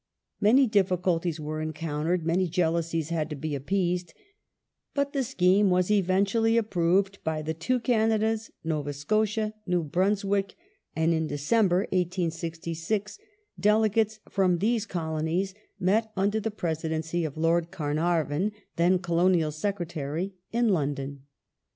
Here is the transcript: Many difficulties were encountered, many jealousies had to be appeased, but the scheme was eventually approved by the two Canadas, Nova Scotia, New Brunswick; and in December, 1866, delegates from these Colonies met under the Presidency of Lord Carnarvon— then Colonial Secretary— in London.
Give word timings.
Many 0.39 0.65
difficulties 0.65 1.39
were 1.39 1.61
encountered, 1.61 2.25
many 2.25 2.47
jealousies 2.49 3.09
had 3.09 3.29
to 3.29 3.35
be 3.35 3.53
appeased, 3.53 4.15
but 4.95 5.13
the 5.13 5.23
scheme 5.23 5.69
was 5.69 5.91
eventually 5.91 6.57
approved 6.57 7.23
by 7.23 7.43
the 7.43 7.53
two 7.53 7.79
Canadas, 7.79 8.49
Nova 8.63 8.93
Scotia, 8.93 9.53
New 9.67 9.83
Brunswick; 9.83 10.55
and 10.95 11.13
in 11.13 11.27
December, 11.27 11.81
1866, 11.91 13.19
delegates 13.59 14.19
from 14.27 14.57
these 14.57 14.87
Colonies 14.87 15.53
met 15.79 16.11
under 16.17 16.39
the 16.39 16.49
Presidency 16.49 17.23
of 17.23 17.37
Lord 17.37 17.69
Carnarvon— 17.69 18.53
then 18.77 18.97
Colonial 18.97 19.51
Secretary— 19.51 20.33
in 20.51 20.69
London. 20.69 21.27